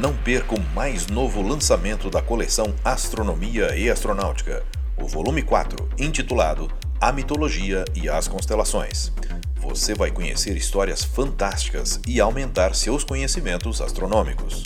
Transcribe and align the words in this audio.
Não 0.00 0.16
perca 0.16 0.54
o 0.54 0.60
mais 0.74 1.08
novo 1.08 1.42
lançamento 1.42 2.08
da 2.08 2.22
coleção 2.22 2.74
Astronomia 2.82 3.76
e 3.76 3.90
Astronáutica, 3.90 4.64
o 4.96 5.06
volume 5.06 5.42
4, 5.42 5.90
intitulado 5.98 6.70
A 6.98 7.12
Mitologia 7.12 7.84
e 7.94 8.08
as 8.08 8.26
Constelações. 8.26 9.12
Você 9.56 9.94
vai 9.94 10.10
conhecer 10.10 10.56
histórias 10.56 11.04
fantásticas 11.04 12.00
e 12.08 12.18
aumentar 12.18 12.74
seus 12.74 13.04
conhecimentos 13.04 13.82
astronômicos. 13.82 14.64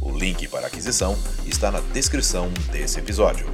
O 0.00 0.16
link 0.16 0.46
para 0.46 0.68
aquisição 0.68 1.18
está 1.44 1.72
na 1.72 1.80
descrição 1.80 2.48
desse 2.70 3.00
episódio. 3.00 3.46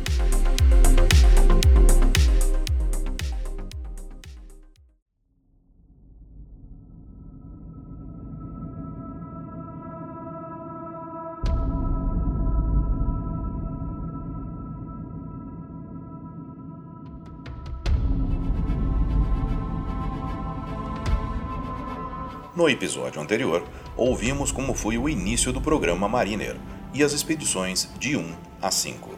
No 22.57 22.69
episódio 22.69 23.21
anterior, 23.21 23.65
ouvimos 23.97 24.53
como 24.53 24.75
foi 24.75 24.97
o 24.97 25.09
início 25.09 25.53
do 25.53 25.61
programa 25.61 26.09
Mariner 26.09 26.57
e 26.93 27.03
as 27.03 27.13
expedições 27.13 27.89
de 27.99 28.17
1 28.17 28.33
a 28.63 28.71
5. 28.71 29.11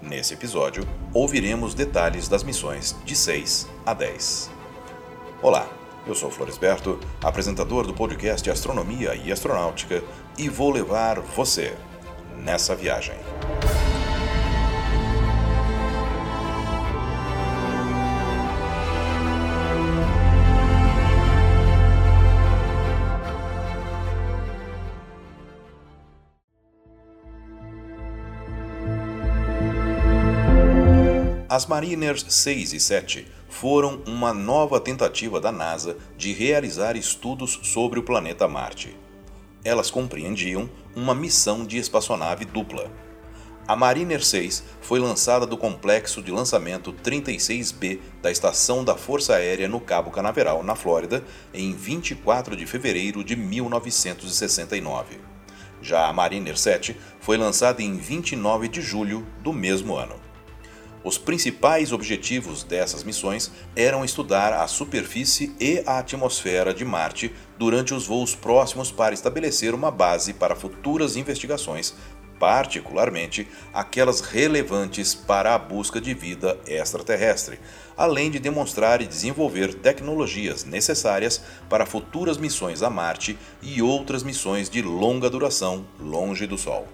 Nesse 0.00 0.34
episódio, 0.34 0.86
ouviremos 1.12 1.74
detalhes 1.74 2.28
das 2.28 2.44
missões 2.44 2.94
de 3.04 3.16
6 3.16 3.68
a 3.84 3.92
10. 3.92 4.52
Olá, 5.42 5.68
eu 6.06 6.14
sou 6.14 6.30
Floresberto, 6.30 7.00
apresentador 7.20 7.88
do 7.88 7.92
podcast 7.92 8.48
Astronomia 8.48 9.16
e 9.16 9.32
Astronáutica, 9.32 10.04
e 10.38 10.48
vou 10.48 10.70
levar 10.70 11.18
você 11.18 11.74
nessa 12.38 12.76
viagem. 12.76 13.16
As 31.52 31.66
Mariners 31.66 32.24
6 32.28 32.74
e 32.74 32.78
7 32.78 33.26
foram 33.48 34.00
uma 34.06 34.32
nova 34.32 34.78
tentativa 34.78 35.40
da 35.40 35.50
NASA 35.50 35.96
de 36.16 36.32
realizar 36.32 36.96
estudos 36.96 37.58
sobre 37.64 37.98
o 37.98 38.04
planeta 38.04 38.46
Marte. 38.46 38.96
Elas 39.64 39.90
compreendiam 39.90 40.70
uma 40.94 41.12
missão 41.12 41.64
de 41.64 41.76
espaçonave 41.76 42.44
dupla. 42.44 42.88
A 43.66 43.74
Mariner 43.74 44.24
6 44.24 44.62
foi 44.80 45.00
lançada 45.00 45.44
do 45.44 45.56
complexo 45.56 46.22
de 46.22 46.30
lançamento 46.30 46.92
36B 46.92 47.98
da 48.22 48.30
Estação 48.30 48.84
da 48.84 48.94
Força 48.94 49.34
Aérea 49.34 49.66
no 49.66 49.80
Cabo 49.80 50.12
Canaveral, 50.12 50.62
na 50.62 50.76
Flórida, 50.76 51.24
em 51.52 51.74
24 51.74 52.54
de 52.54 52.64
fevereiro 52.64 53.24
de 53.24 53.34
1969. 53.34 55.18
Já 55.82 56.06
a 56.06 56.12
Mariner 56.12 56.56
7 56.56 56.96
foi 57.18 57.36
lançada 57.36 57.82
em 57.82 57.96
29 57.96 58.68
de 58.68 58.80
julho 58.80 59.26
do 59.42 59.52
mesmo 59.52 59.96
ano. 59.96 60.19
Os 61.02 61.16
principais 61.16 61.92
objetivos 61.92 62.62
dessas 62.62 63.02
missões 63.02 63.50
eram 63.74 64.04
estudar 64.04 64.52
a 64.52 64.66
superfície 64.66 65.54
e 65.58 65.82
a 65.86 65.98
atmosfera 65.98 66.74
de 66.74 66.84
Marte 66.84 67.32
durante 67.58 67.94
os 67.94 68.06
voos 68.06 68.34
próximos 68.34 68.92
para 68.92 69.14
estabelecer 69.14 69.74
uma 69.74 69.90
base 69.90 70.34
para 70.34 70.54
futuras 70.54 71.16
investigações, 71.16 71.94
particularmente 72.38 73.48
aquelas 73.72 74.20
relevantes 74.20 75.14
para 75.14 75.54
a 75.54 75.58
busca 75.58 75.98
de 76.02 76.12
vida 76.12 76.58
extraterrestre, 76.66 77.58
além 77.96 78.30
de 78.30 78.38
demonstrar 78.38 79.00
e 79.00 79.06
desenvolver 79.06 79.72
tecnologias 79.72 80.64
necessárias 80.64 81.42
para 81.68 81.86
futuras 81.86 82.36
missões 82.36 82.82
a 82.82 82.90
Marte 82.90 83.38
e 83.62 83.80
outras 83.80 84.22
missões 84.22 84.68
de 84.68 84.82
longa 84.82 85.30
duração 85.30 85.86
longe 85.98 86.46
do 86.46 86.58
Sol. 86.58 86.86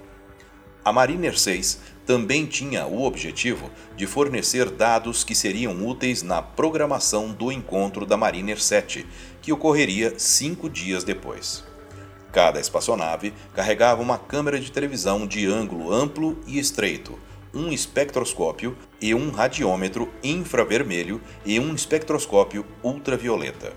A 0.84 0.92
Mariner 0.92 1.36
6 1.36 1.95
também 2.06 2.47
tinha 2.47 2.87
o 2.87 3.03
objetivo 3.03 3.69
de 3.97 4.06
fornecer 4.06 4.71
dados 4.71 5.25
que 5.25 5.34
seriam 5.34 5.84
úteis 5.84 6.22
na 6.22 6.41
programação 6.41 7.33
do 7.33 7.50
encontro 7.50 8.06
da 8.06 8.17
Mariner 8.17 8.62
7, 8.62 9.05
que 9.43 9.53
ocorreria 9.53 10.15
cinco 10.17 10.71
dias 10.71 11.03
depois. 11.03 11.65
Cada 12.33 12.61
espaçonave 12.61 13.34
carregava 13.53 14.03
uma 14.03 14.19
câmera 14.19 14.61
de 14.61 14.71
televisão 14.71 15.27
de 15.27 15.47
ângulo 15.47 15.93
amplo 15.93 16.39
e 16.47 16.59
estreito, 16.59 17.19
um 17.53 17.72
espectroscópio 17.72 18.77
e 19.00 19.15
um 19.15 19.31
radiômetro 19.31 20.09
infravermelho 20.23 21.21
e 21.44 21.59
um 21.59 21.75
espectroscópio 21.75 22.65
ultravioleta. 22.83 23.73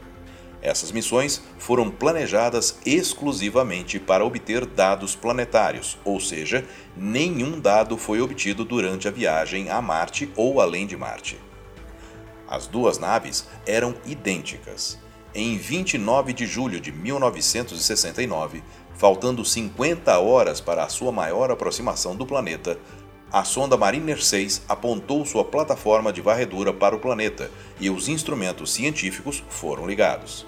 Essas 0.62 0.92
missões 0.92 1.42
foram 1.58 1.90
planejadas 1.90 2.78
exclusivamente 2.86 4.00
para 4.00 4.26
obter 4.26 4.66
dados 4.66 5.16
planetários, 5.16 5.98
ou 6.04 6.20
seja, 6.20 6.66
nenhum 6.98 7.60
dado 7.60 7.98
foi 7.98 8.20
obtido 8.20 8.66
durante 8.66 9.08
a 9.08 9.12
viagem 9.12 9.70
a 9.70 9.82
Marte 9.82 10.30
ou 10.36 10.60
além 10.60 10.86
de 10.86 10.98
Marte. 10.98 11.40
As 12.48 12.68
duas 12.68 12.98
naves 12.98 13.48
eram 13.66 13.96
idênticas. 14.06 15.00
Em 15.34 15.58
29 15.58 16.34
de 16.34 16.48
julho 16.48 16.80
de 16.82 16.92
1969, 16.92 18.64
faltando 18.96 19.46
50 19.46 20.20
horas 20.20 20.60
para 20.60 20.84
a 20.84 20.90
sua 20.90 21.12
maior 21.12 21.52
aproximação 21.52 22.16
do 22.16 22.26
planeta, 22.26 22.78
a 23.32 23.44
sonda 23.44 23.78
Mariner 23.78 24.24
6 24.24 24.64
apontou 24.68 25.24
sua 25.24 25.46
plataforma 25.46 26.12
de 26.12 26.20
varredura 26.20 26.74
para 26.74 26.96
o 26.96 27.00
planeta 27.00 27.52
e 27.80 27.88
os 27.90 28.10
instrumentos 28.10 28.74
científicos 28.74 29.44
foram 29.50 29.86
ligados. 29.86 30.48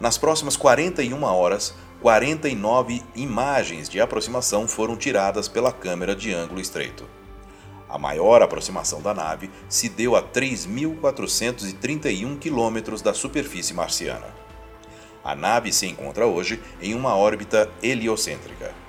Nas 0.00 0.18
próximas 0.18 0.56
41 0.56 1.22
horas, 1.22 1.72
49 2.00 3.04
imagens 3.14 3.88
de 3.88 4.00
aproximação 4.00 4.66
foram 4.66 4.96
tiradas 4.96 5.46
pela 5.46 5.70
câmera 5.70 6.16
de 6.16 6.34
ângulo 6.34 6.60
estreito. 6.60 7.08
A 7.88 7.96
maior 7.98 8.42
aproximação 8.42 9.00
da 9.00 9.14
nave 9.14 9.48
se 9.68 9.88
deu 9.88 10.16
a 10.16 10.22
3.431 10.22 12.36
quilômetros 12.40 13.00
da 13.00 13.14
superfície 13.14 13.74
marciana. 13.74 14.26
A 15.22 15.36
nave 15.36 15.72
se 15.72 15.86
encontra 15.86 16.26
hoje 16.26 16.60
em 16.80 16.94
uma 16.94 17.14
órbita 17.14 17.70
heliocêntrica. 17.80 18.81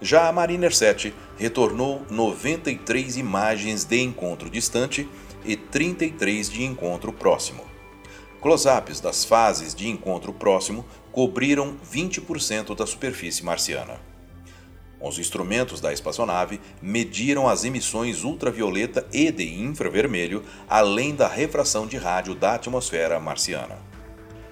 Já 0.00 0.28
a 0.28 0.32
Mariner 0.32 0.74
7 0.74 1.14
retornou 1.38 2.02
93 2.10 3.16
imagens 3.16 3.84
de 3.84 4.00
encontro 4.00 4.50
distante 4.50 5.08
e 5.44 5.56
33 5.56 6.50
de 6.50 6.64
encontro 6.64 7.12
próximo. 7.12 7.64
Close-ups 8.40 9.00
das 9.00 9.24
fases 9.24 9.74
de 9.74 9.88
encontro 9.88 10.32
próximo 10.32 10.84
cobriram 11.10 11.76
20% 11.90 12.76
da 12.76 12.86
superfície 12.86 13.44
marciana. 13.44 13.98
Os 15.00 15.18
instrumentos 15.18 15.80
da 15.80 15.92
espaçonave 15.92 16.60
mediram 16.80 17.48
as 17.48 17.64
emissões 17.64 18.24
ultravioleta 18.24 19.06
e 19.12 19.30
de 19.30 19.60
infravermelho, 19.60 20.42
além 20.68 21.14
da 21.14 21.28
refração 21.28 21.86
de 21.86 21.96
rádio 21.96 22.34
da 22.34 22.54
atmosfera 22.54 23.20
marciana. 23.20 23.78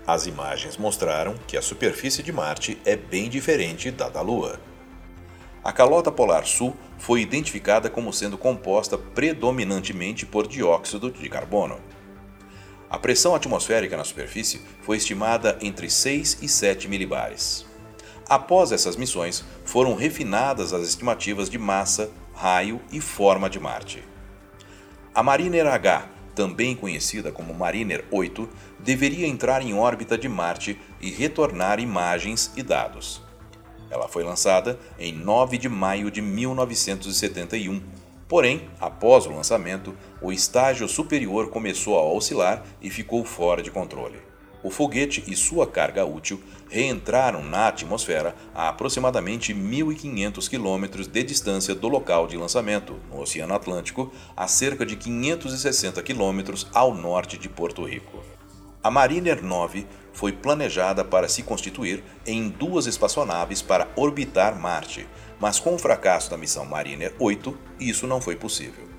As 0.07 0.27
imagens 0.27 0.77
mostraram 0.77 1.35
que 1.47 1.57
a 1.57 1.63
superfície 1.63 2.23
de 2.23 2.33
Marte 2.33 2.79
é 2.85 2.97
bem 2.97 3.29
diferente 3.29 3.91
da 3.91 4.09
da 4.09 4.21
Lua. 4.21 4.72
A 5.65 5.73
calota 5.73 6.11
polar 6.11 6.45
sul 6.45 6.77
foi 6.99 7.21
identificada 7.21 7.89
como 7.89 8.13
sendo 8.13 8.37
composta 8.37 8.99
predominantemente 8.99 10.27
por 10.27 10.49
dióxido 10.49 11.09
de 11.11 11.29
carbono. 11.29 11.79
A 12.91 12.99
pressão 12.99 13.33
atmosférica 13.35 13.97
na 13.97 14.03
superfície 14.03 14.61
foi 14.83 14.97
estimada 14.97 15.57
entre 15.63 15.89
6 15.89 16.39
e 16.43 16.49
7 16.49 16.89
milibares. 16.89 17.65
Após 18.29 18.73
essas 18.73 18.97
missões, 18.97 19.45
foram 19.65 19.95
refinadas 19.95 20.73
as 20.73 20.83
estimativas 20.83 21.49
de 21.49 21.59
massa, 21.59 22.11
raio 22.35 22.81
e 22.91 23.01
forma 23.01 23.49
de 23.49 23.61
Marte. 23.61 24.03
A 25.15 25.23
Mariner 25.23 25.67
H, 25.69 26.09
também 26.35 26.75
conhecida 26.75 27.31
como 27.31 27.55
Mariner 27.55 28.05
8, 28.11 28.49
deveria 28.81 29.29
entrar 29.29 29.63
em 29.63 29.75
órbita 29.75 30.19
de 30.19 30.29
Marte 30.29 30.81
e 31.01 31.11
retornar 31.11 31.79
imagens 31.79 32.51
e 32.57 32.63
dados. 32.63 33.23
Ela 33.93 34.09
foi 34.09 34.25
lançada 34.25 34.81
em 34.99 35.13
9 35.13 35.57
de 35.57 35.69
maio 35.69 36.11
de 36.11 36.21
1971 36.21 37.81
Porém, 38.33 38.63
após 38.81 39.27
o 39.27 39.31
lançamento, 39.31 39.95
o 40.19 40.33
estágio 40.33 40.89
superior 40.89 41.51
começou 41.51 41.99
a 41.99 42.03
oscilar 42.03 42.65
e 42.81 42.89
ficou 42.89 43.27
fora 43.27 43.63
de 43.63 43.71
controle. 43.71 44.19
O 44.63 44.71
foguete 44.71 45.23
e 45.27 45.37
sua 45.37 45.67
carga 45.67 46.07
útil 46.07 46.41
reentraram 46.71 47.45
na 47.45 47.69
atmosfera 47.69 48.35
a 48.55 48.71
aproximadamente 48.71 49.53
1.500 49.53 50.49
km 50.49 51.11
de 51.11 51.23
distância 51.23 51.75
do 51.75 51.89
local 51.89 52.27
de 52.27 52.39
lançamento, 52.39 52.97
no 53.11 53.21
Oceano 53.21 53.53
Atlântico, 53.53 54.11
a 54.35 54.49
cerca 54.49 54.87
de 54.87 54.97
560 54.97 56.03
km 56.03 56.65
ao 56.73 56.95
norte 56.95 57.37
de 57.37 57.51
Porto 57.51 57.85
Rico. 57.85 58.25
A 58.83 58.91
Mariner 58.91 59.45
9 59.45 59.87
foi 60.13 60.33
planejada 60.33 61.05
para 61.05 61.29
se 61.29 61.43
constituir 61.43 62.03
em 62.27 62.49
duas 62.49 62.87
espaçonaves 62.87 63.63
para 63.63 63.89
orbitar 63.97 64.59
Marte, 64.59 65.07
mas 65.41 65.59
com 65.59 65.75
o 65.75 65.79
fracasso 65.79 66.31
da 66.31 66.37
missão 66.37 66.65
Mariner 66.65 67.15
8, 67.19 67.59
isso 67.81 68.07
não 68.07 68.21
foi 68.21 68.37
possível. 68.37 68.93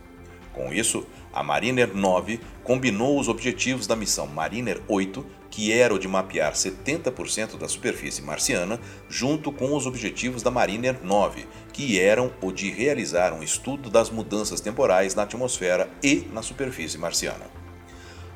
Com 0.54 0.72
isso, 0.72 1.06
a 1.34 1.42
Mariner 1.42 1.96
9 1.96 2.40
combinou 2.64 3.20
os 3.20 3.28
objetivos 3.28 3.88
da 3.88 3.96
missão 3.96 4.28
Mariner 4.28 4.82
8, 4.88 5.26
que 5.50 5.72
era 5.72 5.94
o 5.94 6.00
de 6.00 6.08
mapear 6.08 6.54
70% 6.54 7.58
da 7.58 7.68
superfície 7.68 8.22
marciana, 8.22 8.80
junto 9.10 9.52
com 9.52 9.76
os 9.76 9.88
objetivos 9.88 10.44
da 10.44 10.52
Mariner 10.52 11.00
9, 11.04 11.48
que 11.72 12.00
eram 12.00 12.32
o 12.42 12.52
de 12.52 12.70
realizar 12.70 13.34
um 13.34 13.42
estudo 13.42 13.90
das 13.90 14.12
mudanças 14.12 14.62
temporais 14.62 15.16
na 15.16 15.24
atmosfera 15.24 15.90
e 16.04 16.28
na 16.32 16.44
superfície 16.44 17.00
marciana. 17.00 17.63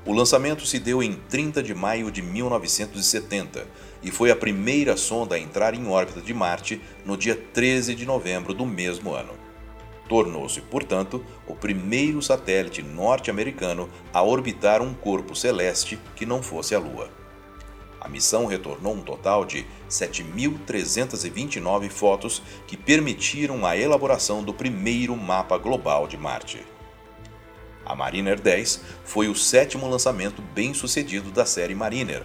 O 0.08 0.14
lançamento 0.14 0.66
se 0.66 0.80
deu 0.80 1.04
em 1.04 1.12
30 1.12 1.62
de 1.62 1.76
maio 1.76 2.10
de 2.10 2.22
1970 2.22 3.68
e 4.02 4.10
foi 4.10 4.32
a 4.32 4.36
primeira 4.38 4.96
sonda 4.96 5.36
a 5.36 5.40
entrar 5.40 5.74
em 5.74 5.86
órbita 5.86 6.22
de 6.22 6.34
Marte 6.34 6.82
no 7.06 7.18
dia 7.18 7.36
13 7.36 7.94
de 7.94 8.06
novembro 8.06 8.54
do 8.54 8.66
mesmo 8.66 9.14
ano. 9.14 9.34
Tornou-se, 10.08 10.62
portanto, 10.62 11.22
o 11.46 11.54
primeiro 11.54 12.22
satélite 12.22 12.82
norte-americano 12.82 13.90
a 14.14 14.24
orbitar 14.24 14.82
um 14.82 14.94
corpo 14.94 15.36
celeste 15.36 16.00
que 16.16 16.26
não 16.26 16.42
fosse 16.42 16.74
a 16.74 16.80
Lua. 16.80 17.10
A 18.00 18.08
missão 18.08 18.46
retornou 18.46 18.94
um 18.94 19.02
total 19.02 19.44
de 19.44 19.66
7.329 19.90 21.90
fotos 21.90 22.42
que 22.66 22.78
permitiram 22.78 23.66
a 23.66 23.76
elaboração 23.76 24.42
do 24.42 24.54
primeiro 24.54 25.18
mapa 25.18 25.58
global 25.58 26.08
de 26.08 26.16
Marte. 26.16 26.77
A 27.88 27.96
Mariner 27.96 28.38
10 28.38 28.82
foi 29.06 29.30
o 29.30 29.36
sétimo 29.36 29.88
lançamento 29.88 30.42
bem-sucedido 30.42 31.32
da 31.32 31.46
série 31.46 31.74
Mariner 31.74 32.22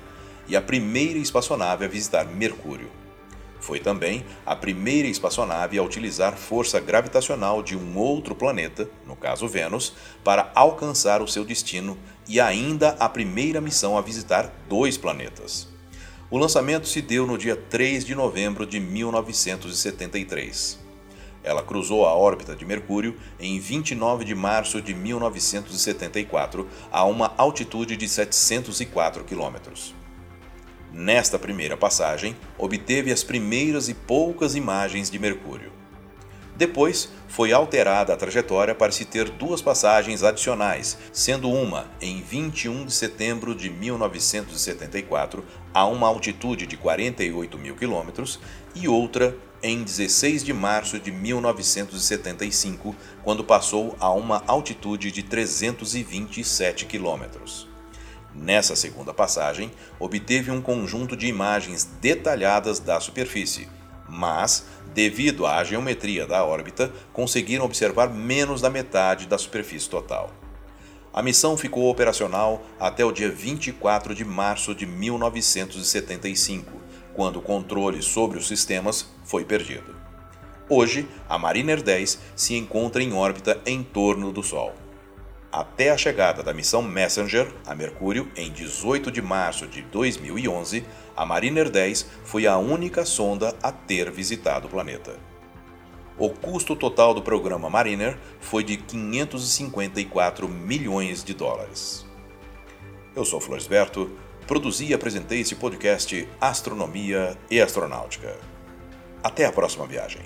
e 0.48 0.56
a 0.56 0.60
primeira 0.60 1.20
espaçonave 1.20 1.84
a 1.84 1.88
visitar 1.88 2.24
Mercúrio. 2.24 2.90
Foi 3.60 3.78
também 3.78 4.26
a 4.44 4.56
primeira 4.56 5.06
espaçonave 5.06 5.78
a 5.78 5.82
utilizar 5.84 6.36
força 6.36 6.80
gravitacional 6.80 7.62
de 7.62 7.76
um 7.76 7.96
outro 7.96 8.34
planeta, 8.34 8.90
no 9.06 9.14
caso 9.14 9.46
Vênus, 9.46 9.92
para 10.24 10.50
alcançar 10.52 11.22
o 11.22 11.28
seu 11.28 11.44
destino 11.44 11.96
e 12.26 12.40
ainda 12.40 12.96
a 12.98 13.08
primeira 13.08 13.60
missão 13.60 13.96
a 13.96 14.00
visitar 14.00 14.52
dois 14.68 14.98
planetas. 14.98 15.68
O 16.28 16.38
lançamento 16.38 16.88
se 16.88 17.00
deu 17.00 17.24
no 17.24 17.38
dia 17.38 17.54
3 17.54 18.04
de 18.04 18.16
novembro 18.16 18.66
de 18.66 18.80
1973. 18.80 20.81
Ela 21.44 21.62
cruzou 21.62 22.06
a 22.06 22.14
órbita 22.14 22.54
de 22.54 22.64
Mercúrio 22.64 23.16
em 23.38 23.58
29 23.58 24.24
de 24.24 24.34
março 24.34 24.80
de 24.80 24.94
1974 24.94 26.68
a 26.90 27.04
uma 27.04 27.32
altitude 27.36 27.96
de 27.96 28.08
704 28.08 29.24
quilômetros. 29.24 29.94
Nesta 30.92 31.38
primeira 31.38 31.76
passagem, 31.76 32.36
obteve 32.58 33.10
as 33.10 33.24
primeiras 33.24 33.88
e 33.88 33.94
poucas 33.94 34.54
imagens 34.54 35.10
de 35.10 35.18
Mercúrio. 35.18 35.72
Depois, 36.54 37.08
foi 37.28 37.50
alterada 37.50 38.12
a 38.12 38.16
trajetória 38.16 38.74
para 38.74 38.92
se 38.92 39.06
ter 39.06 39.30
duas 39.30 39.62
passagens 39.62 40.22
adicionais, 40.22 40.98
sendo 41.10 41.50
uma 41.50 41.86
em 41.98 42.20
21 42.20 42.84
de 42.84 42.92
setembro 42.92 43.54
de 43.54 43.70
1974 43.70 45.42
a 45.72 45.86
uma 45.86 46.08
altitude 46.08 46.66
de 46.66 46.76
48 46.76 47.58
mil 47.58 47.74
quilômetros 47.74 48.38
e 48.74 48.86
outra 48.86 49.34
em 49.62 49.82
16 49.82 50.42
de 50.42 50.52
março 50.52 50.98
de 50.98 51.12
1975, 51.12 52.96
quando 53.22 53.44
passou 53.44 53.96
a 54.00 54.10
uma 54.10 54.42
altitude 54.46 55.12
de 55.12 55.22
327 55.22 56.84
quilômetros. 56.86 57.68
Nessa 58.34 58.74
segunda 58.74 59.14
passagem, 59.14 59.70
obteve 60.00 60.50
um 60.50 60.60
conjunto 60.60 61.16
de 61.16 61.26
imagens 61.26 61.84
detalhadas 62.00 62.80
da 62.80 62.98
superfície, 62.98 63.68
mas, 64.08 64.64
devido 64.92 65.46
à 65.46 65.62
geometria 65.62 66.26
da 66.26 66.44
órbita, 66.44 66.92
conseguiram 67.12 67.64
observar 67.64 68.08
menos 68.08 68.60
da 68.60 68.68
metade 68.68 69.26
da 69.26 69.38
superfície 69.38 69.88
total. 69.88 70.32
A 71.14 71.22
missão 71.22 71.58
ficou 71.58 71.90
operacional 71.90 72.62
até 72.80 73.04
o 73.04 73.12
dia 73.12 73.30
24 73.30 74.14
de 74.14 74.24
março 74.24 74.74
de 74.74 74.86
1975, 74.86 76.72
quando 77.14 77.36
o 77.36 77.42
controle 77.42 78.02
sobre 78.02 78.38
os 78.38 78.48
sistemas 78.48 79.08
foi 79.24 79.44
perdido. 79.44 79.94
Hoje, 80.68 81.06
a 81.28 81.38
Mariner 81.38 81.82
10 81.82 82.18
se 82.34 82.56
encontra 82.56 83.02
em 83.02 83.12
órbita 83.12 83.60
em 83.66 83.82
torno 83.82 84.32
do 84.32 84.42
Sol 84.42 84.74
até 85.52 85.90
a 85.90 85.98
chegada 85.98 86.42
da 86.42 86.54
missão 86.54 86.80
Messenger 86.80 87.52
a 87.66 87.74
Mercúrio 87.74 88.32
em 88.34 88.50
18 88.50 89.12
de 89.12 89.20
março 89.20 89.66
de 89.66 89.82
2011, 89.82 90.82
a 91.14 91.26
Mariner 91.26 91.68
10 91.68 92.06
foi 92.24 92.46
a 92.46 92.56
única 92.56 93.04
sonda 93.04 93.54
a 93.62 93.70
ter 93.70 94.10
visitado 94.10 94.66
o 94.66 94.70
planeta. 94.70 95.14
O 96.16 96.30
custo 96.30 96.74
total 96.74 97.12
do 97.12 97.20
programa 97.20 97.68
Mariner 97.68 98.18
foi 98.40 98.64
de 98.64 98.78
554 98.78 100.48
milhões 100.48 101.22
de 101.22 101.34
dólares. 101.34 102.06
Eu 103.14 103.24
sou 103.24 103.40
Floresberto, 103.40 104.10
produzi 104.52 104.84
e 104.84 104.92
apresentei 104.92 105.40
esse 105.40 105.54
podcast 105.54 106.28
Astronomia 106.38 107.38
e 107.50 107.58
Astronáutica. 107.58 108.38
Até 109.24 109.46
a 109.46 109.52
próxima 109.52 109.86
viagem. 109.86 110.20